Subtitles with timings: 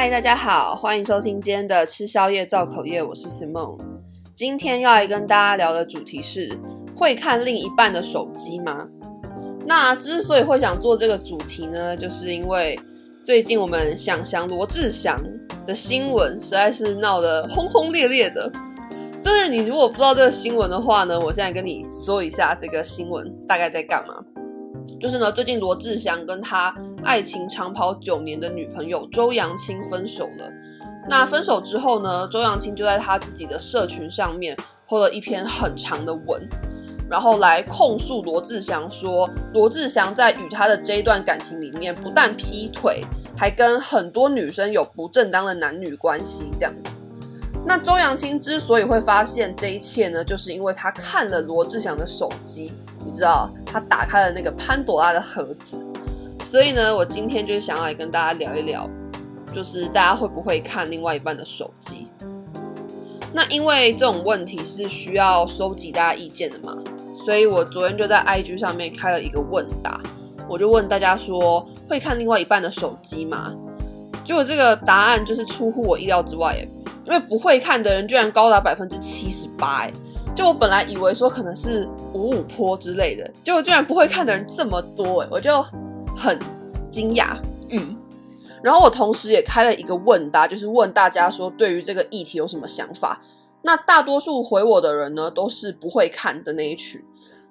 [0.00, 3.80] 嗨，大家好，欢迎收听今天的吃宵夜造口业，我是 Simone。
[4.36, 6.56] 今天要来跟大家聊的主题是：
[6.94, 8.86] 会看另一半的手机吗？
[9.66, 12.78] 那之所以会想做这个主题呢，就是因为
[13.24, 15.20] 最近我们想想罗志祥
[15.66, 18.48] 的新闻实在是闹得轰轰烈烈的。
[19.20, 24.14] 就是你如果不知道这个新闻的话呢，我现在跟你说一下这个新闻大概在干嘛。
[25.00, 30.52] 就是呢，最近罗志祥跟他爱情长跑九年的女朋友周扬青分手了。
[31.08, 36.46] 那分手之后呢，周扬青就在他自己的社群上面泼了一篇很长的文，
[37.08, 43.00] 然后来控诉罗志祥说，罗志祥在与他的这一段感情里面，不但劈腿，
[43.36, 46.96] 还跟很多女生有不正当的男女关系这样子。
[47.64, 52.72] 那周扬青之所以会发现这一切呢，就是因为他看了罗志祥的手机。
[53.08, 55.82] 你知道他打开了那个潘朵拉的盒子，
[56.44, 58.86] 所以呢，我今天就是想要来跟大家聊一聊，
[59.50, 62.06] 就是大家会不会看另外一半的手机？
[63.32, 66.76] 那因为这种问题是需要收集大家意见的嘛，
[67.16, 69.98] 所以我昨天就在 IG 上面开了一个问答，
[70.46, 73.54] 我就问大家说，会看另外一半的手机吗？
[74.22, 76.54] 结果这个答案就是出乎我意料之外，
[77.06, 79.92] 因为不会看的人居然高达百分之七十八哎。
[80.38, 85.60] 就我本来以为说可能是五五坡之类的，结果居然不会看的人这么多，我就
[86.16, 86.38] 很
[86.88, 87.36] 惊讶。
[87.70, 87.96] 嗯，
[88.62, 93.20] 然后我同时也开了一个问答，就是问大家说对于这个议题有什么想法。
[93.62, 97.02] 那大多数回我的人呢，都是不会看的那一群。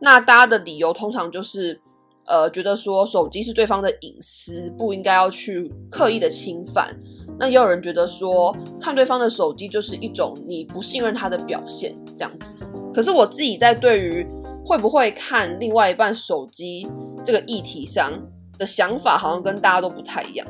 [0.00, 1.80] 那大家的理由通常就是，
[2.26, 6.92] 呃，觉得说手机是对方的隐私，不应该要去刻意的侵犯。
[7.38, 12.64] 那也有人觉得说，看对方的手机就是一种你不信任他的表现，这样子。
[12.94, 14.24] 可是我自己在对于
[14.64, 16.86] 会不会看另外一半手机
[17.24, 18.12] 这个议题上
[18.58, 20.46] 的想法，好像跟大家都不太一样。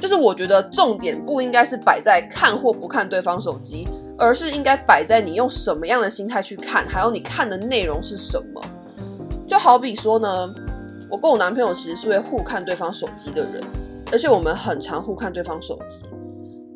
[0.00, 3.86] 就是我觉得重点不应该是摆在看或不看对方手机，
[4.18, 8.60] 而是应该摆在你用什么样的心态去看，还有你看的内容是什么。
[9.46, 10.52] 就好比说呢，
[11.08, 13.62] 我跟我男朋友其实是会互看对方手机的人，
[14.10, 16.02] 而且我们很常互看对方手机。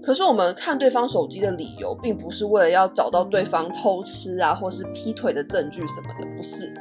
[0.02, 6.72] 可是我们看对方手机的理由，并不是为了要找到对方偷吃啊，或是劈腿的证据什么的，不是，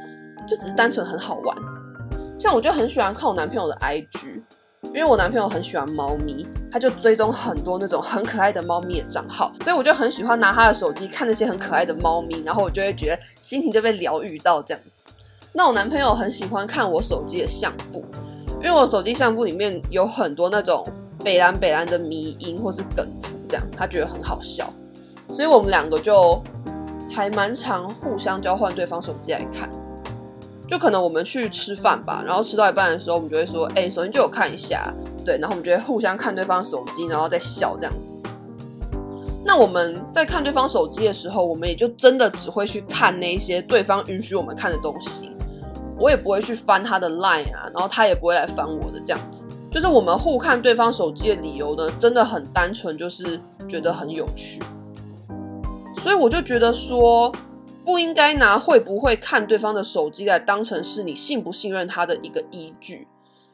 [0.48, 1.56] 就只是单纯很好玩。
[2.38, 4.42] 像我就很喜欢看我男朋友的 IG，
[4.84, 15.12] 因为我男朋友很喜欢猫咪，他就追踪很多那种很可爱的猫咪的账号，所以我就很喜欢拿他的手机看那些很可爱的猫咪，然后我就会觉得心情就被疗愈到这样子。
[15.52, 18.02] 那我男朋友很喜欢看我手机的相簿，
[18.62, 20.88] 因为我手机相簿里面有很多那种。
[21.22, 24.72] 北兰北兰的迷音或是梗图，这样他觉得很好笑，
[25.32, 26.42] 所以我们两个就
[27.10, 29.70] 还蛮常互相交换对方手机来看。
[30.66, 34.94] 就可能我们去吃饭吧，然后吃到一半的时候，我们就会说：“哎、欸，手机借我看一下。”
[35.26, 38.16] 对，然后我们就会互相看对方手机，然后再笑这样子。
[39.44, 45.32] 那我们在看对方手机的时候，我们也就真的只会去看那些对方允许我们看的东西。
[45.98, 49.48] 我也不会去翻他的 Line 啊，然后他也不会来翻我的这样子。
[49.70, 54.60] 就是我们互看对方手机的理由呢，真的很单纯，就是觉得很有趣。
[55.96, 57.32] 所以我就觉得说，
[57.84, 63.06] 不应该拿会不会看对方的手机来当成是你信不信任他的一个依据。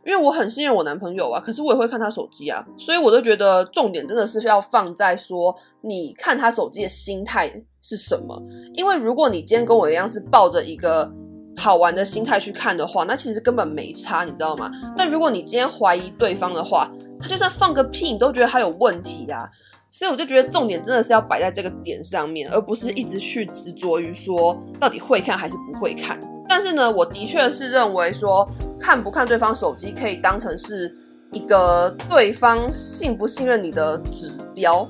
[0.07, 8.41] 因为我很信任我男朋友啊，可是我也会看他手机啊，所以我都觉得重点真的是要放在说，你看他手机的心态是什么。
[8.73, 11.13] 因为如果你今天跟我一样是抱着一个
[11.57, 14.71] 好玩的心态去看的话，那其实根本没差，你知道吗？
[14.97, 19.49] 但如果你今天怀疑对方的话，他就算放个屁，你都觉得他有问题啊。
[19.91, 26.21] 所以我就觉得重点真的是要摆在这个点上面，而不是一直去执着于说到底会看还是不会看。
[26.47, 28.47] 但是呢，我的确是认为说
[28.79, 30.95] 看不看对方手机可以当成是
[31.33, 34.87] 一个对方信不信任你的指标。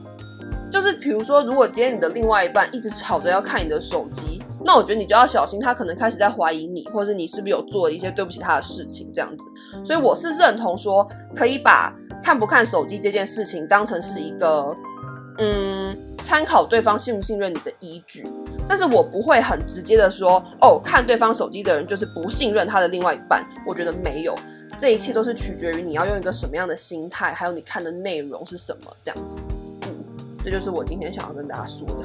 [0.72, 4.42] 就是比如说，如果今天你的另外一半一直吵着要看你的手机。
[4.66, 9.44] 那我觉得你就要小心，他可能开始在怀疑你，或者是你是不是有做一些对不起他的事情这样子。
[9.84, 14.76] 所以我是认同说，可以把看不看手机这件事情当成是一个，
[15.38, 18.26] 嗯，参考对方信不信任你的依据。
[18.68, 23.48] 但是我不会很直接的说，哦，看对方手机的人就是不信任他的另外一半。
[23.64, 24.36] 我觉得没有，
[24.76, 29.40] 这一切都是取决于你要用一个什么样的心态，还有你看的内容是什么这样子。
[29.82, 30.04] 嗯，
[30.44, 32.04] 这就是我今天想要跟大家说的。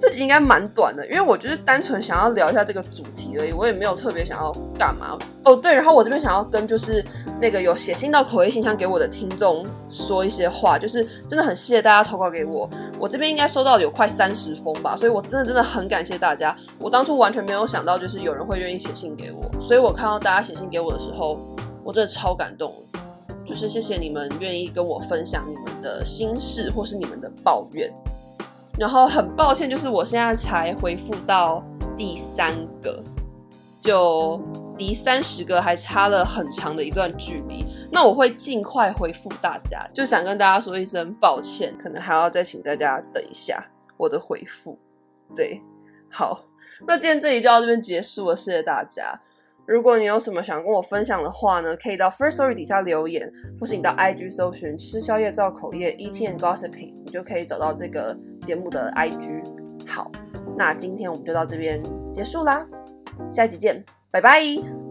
[0.00, 5.56] 这集应该蛮短的，因为我就是单纯想要聊一下这个主题而已，我也没有特别想要干嘛哦。
[5.56, 7.04] 对，然后我这边想要跟就是
[7.40, 16.56] 那个有写信到口味信箱给我的听众说一些话，就是真的很谢谢大家投稿给我，我这边应该收到有快三十封吧，所以我真的真的很感谢大家。
[16.78, 21.38] 我当初完全没有想到就是有人会愿意写信给我，所以我看到大家写信给我的时候，
[21.82, 22.74] 我真的超感动。
[23.44, 27.88] 就是谢谢你们愿意跟我分享你们的心事或是你们的抱怨。
[28.78, 31.64] 然后很抱歉，就是我现在才回复到
[31.96, 32.52] 第三
[32.82, 33.02] 个，
[33.80, 34.40] 就
[34.76, 37.64] 离三十个还差了很长的一段距离。
[37.90, 43.64] 那我会尽快回复大家，就想跟大家说一声抱歉，可能还要再请大家等一下
[43.96, 44.78] 我的回复。
[45.34, 45.62] 对，
[46.10, 46.38] 好，
[46.86, 49.18] 那今天这里就到这边结束了，谢谢大家。
[49.66, 59.44] 如果你有什么想跟我分享的话呢，可以到 First Story 底下留言，或是你到 IG 搜寻“吃宵夜造口业 Eating and Gossiping”，你就可以找到这个节目的 IG。
[59.86, 60.10] 好，
[60.56, 61.82] 那今天我们就到这边
[62.14, 62.66] 结束啦，
[63.28, 64.85] 下一集见，拜拜。